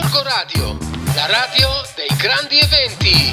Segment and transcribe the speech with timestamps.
[0.00, 0.78] Gorgo Radio,
[1.12, 3.32] la radio dei grandi eventi.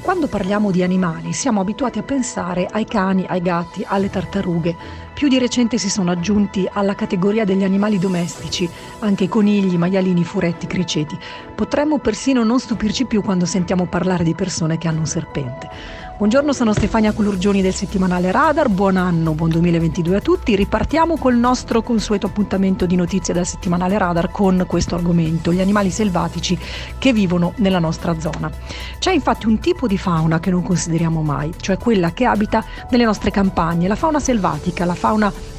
[0.00, 5.07] Quando parliamo di animali siamo abituati a pensare ai cani, ai gatti, alle tartarughe.
[5.18, 8.70] Più di recente si sono aggiunti alla categoria degli animali domestici
[9.00, 11.18] anche conigli, maialini, furetti, criceti.
[11.56, 16.06] Potremmo persino non stupirci più quando sentiamo parlare di persone che hanno un serpente.
[16.18, 20.56] Buongiorno, sono Stefania Colurgioni del settimanale Radar, buon anno, buon 2022 a tutti.
[20.56, 25.90] Ripartiamo col nostro consueto appuntamento di notizie dal settimanale Radar con questo argomento, gli animali
[25.90, 26.58] selvatici
[26.98, 28.50] che vivono nella nostra zona.
[28.98, 33.04] C'è infatti un tipo di fauna che non consideriamo mai, cioè quella che abita nelle
[33.04, 35.07] nostre campagne, la fauna selvatica, la fauna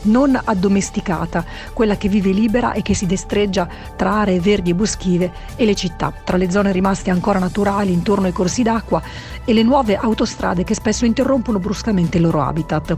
[0.04, 5.32] non addomesticata, quella che vive libera e che si destreggia tra aree verdi e boschive
[5.56, 9.02] e le città, tra le zone rimaste ancora naturali intorno ai corsi d'acqua
[9.44, 12.98] e le nuove autostrade che spesso interrompono bruscamente il loro habitat.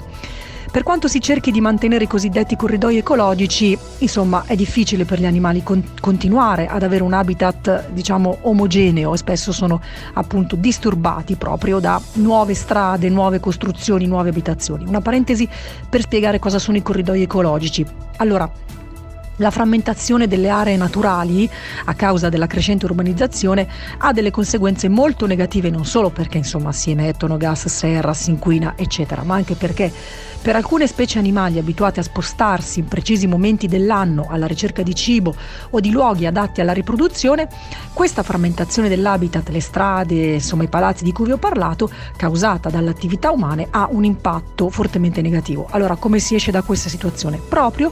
[0.71, 5.25] Per quanto si cerchi di mantenere i cosiddetti corridoi ecologici, insomma, è difficile per gli
[5.25, 9.81] animali con- continuare ad avere un habitat, diciamo, omogeneo e spesso sono
[10.13, 14.85] appunto disturbati proprio da nuove strade, nuove costruzioni, nuove abitazioni.
[14.87, 15.45] Una parentesi
[15.89, 17.85] per spiegare cosa sono i corridoi ecologici.
[18.15, 18.49] Allora,
[19.41, 21.49] la frammentazione delle aree naturali
[21.85, 26.91] a causa della crescente urbanizzazione ha delle conseguenze molto negative non solo perché insomma si
[26.91, 29.91] emettono gas serra, si inquina eccetera, ma anche perché
[30.41, 35.35] per alcune specie animali abituate a spostarsi in precisi momenti dell'anno alla ricerca di cibo
[35.69, 37.47] o di luoghi adatti alla riproduzione,
[37.93, 43.29] questa frammentazione dell'habitat, le strade, insomma i palazzi di cui vi ho parlato, causata dall'attività
[43.31, 45.67] umane, ha un impatto fortemente negativo.
[45.69, 47.37] Allora come si esce da questa situazione?
[47.37, 47.91] Proprio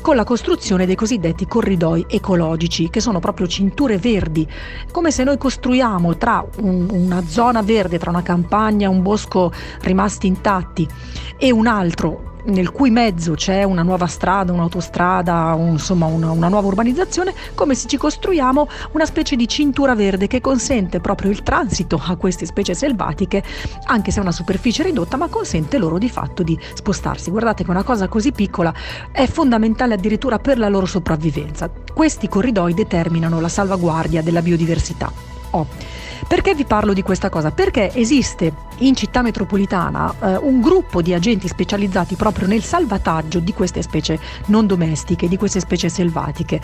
[0.00, 4.48] con la costruzione dei cosiddetti corridoi ecologici, che sono proprio cinture verdi,
[4.90, 10.26] come se noi costruiamo tra un, una zona verde, tra una campagna, un bosco rimasti
[10.26, 10.88] intatti
[11.36, 16.48] e un altro nel cui mezzo c'è una nuova strada, un'autostrada, un, insomma una, una,
[16.48, 21.42] nuova urbanizzazione, come se ci costruiamo una specie di cintura verde che consente proprio il
[21.42, 23.42] transito a queste specie selvatiche,
[23.86, 27.30] anche se è una superficie ridotta, ma consente loro di fatto di spostarsi.
[27.30, 28.72] Guardate che una cosa così piccola
[29.12, 31.70] è fondamentale addirittura per la loro sopravvivenza.
[31.92, 35.10] Questi corridoi determinano la salvaguardia della biodiversità.
[35.50, 36.06] Oh.
[36.28, 37.50] Perché vi parlo di questa cosa?
[37.52, 43.54] Perché esiste in città metropolitana eh, un gruppo di agenti specializzati proprio nel salvataggio di
[43.54, 46.60] queste specie non domestiche, di queste specie selvatiche.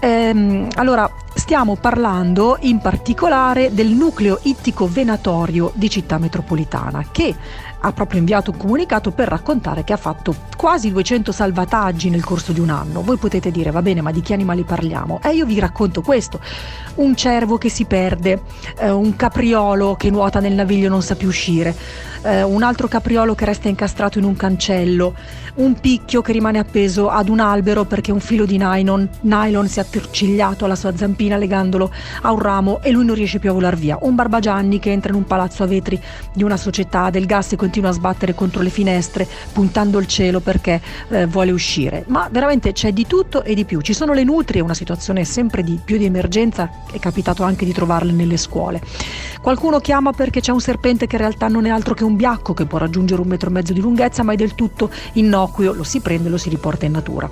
[0.00, 7.32] Ehm, allora, stiamo parlando in particolare del nucleo ittico venatorio di città metropolitana che
[7.86, 12.50] ha proprio inviato un comunicato per raccontare che ha fatto quasi 200 salvataggi nel corso
[12.50, 13.02] di un anno.
[13.02, 15.20] Voi potete dire, va bene, ma di che animali parliamo?
[15.22, 16.40] E eh, io vi racconto questo.
[16.96, 18.42] Un cervo che si perde,
[18.78, 21.76] eh, un capriolo che nuota nel naviglio e non sa più uscire,
[22.22, 25.14] eh, un altro capriolo che resta incastrato in un cancello,
[25.56, 29.78] un picchio che rimane appeso ad un albero perché un filo di nylon, nylon si
[29.78, 31.90] è attorcigliato alla sua zampina legandolo
[32.22, 35.10] a un ramo e lui non riesce più a volar via, un barbagianni che entra
[35.10, 36.00] in un palazzo a vetri
[36.32, 40.40] di una società del gas e continua a sbattere contro le finestre puntando il cielo
[40.40, 44.24] perché eh, vuole uscire, ma veramente c'è di tutto e di più, ci sono le
[44.24, 48.80] nutrie, una situazione sempre di più di emergenza, è capitato anche di trovarle nelle scuole.
[49.46, 52.52] Qualcuno chiama perché c'è un serpente che in realtà non è altro che un biacco
[52.52, 55.84] che può raggiungere un metro e mezzo di lunghezza ma è del tutto innocuo, lo
[55.84, 57.30] si prende e lo si riporta in natura.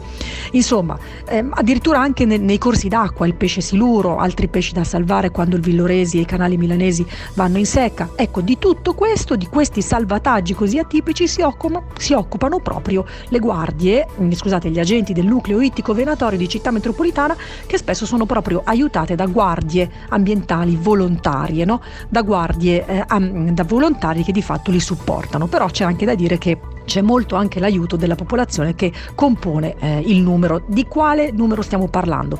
[0.52, 5.32] Insomma, ehm, addirittura anche ne- nei corsi d'acqua il pesce siluro, altri pesci da salvare
[5.32, 7.04] quando il Villoresi e i canali milanesi
[7.34, 8.10] vanno in secca.
[8.14, 13.40] Ecco, di tutto questo, di questi salvataggi così atipici si occupano, si occupano proprio le
[13.40, 17.36] guardie, scusate, gli agenti del nucleo ittico venatorio di città metropolitana
[17.66, 21.80] che spesso sono proprio aiutate da guardie ambientali volontarie, no?
[22.08, 23.04] Da guardie, eh,
[23.52, 25.46] da volontari che di fatto li supportano.
[25.46, 30.00] Però c'è anche da dire che c'è molto anche l'aiuto della popolazione che compone eh,
[30.00, 30.62] il numero.
[30.66, 32.38] Di quale numero stiamo parlando?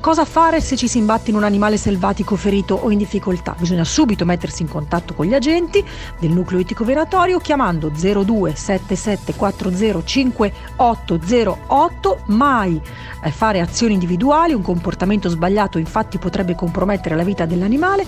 [0.00, 3.54] Cosa fare se ci si imbatte in un animale selvatico ferito o in difficoltà?
[3.58, 5.84] Bisogna subito mettersi in contatto con gli agenti
[6.18, 12.22] del nucleo itico venatorio chiamando 02 7740 5808.
[12.28, 12.80] Mai
[13.22, 18.06] eh, fare azioni individuali, un comportamento sbagliato infatti potrebbe compromettere la vita dell'animale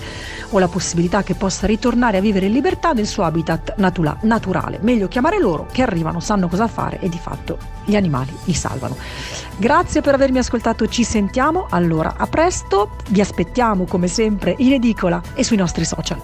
[0.49, 4.79] o la possibilità che possa ritornare a vivere in libertà nel suo habitat natura- naturale.
[4.81, 8.95] Meglio chiamare loro che arrivano, sanno cosa fare e di fatto gli animali li salvano.
[9.55, 11.67] Grazie per avermi ascoltato, ci sentiamo.
[11.83, 16.17] Allora, a presto, vi aspettiamo come sempre in edicola e sui nostri social.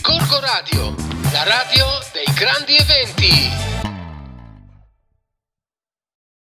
[0.00, 0.94] Corco Radio,
[1.32, 3.71] la radio dei grandi eventi.